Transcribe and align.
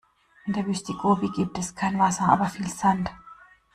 In 0.47 0.53
der 0.53 0.65
Wüste 0.65 0.93
Gobi 0.95 1.29
gibt 1.29 1.59
es 1.59 1.75
kein 1.75 1.99
Wasser, 1.99 2.27
aber 2.27 2.45
viel 2.49 2.67
Sand. 2.67 3.11